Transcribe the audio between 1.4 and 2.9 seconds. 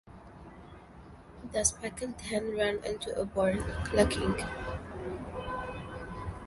The speckled hen ran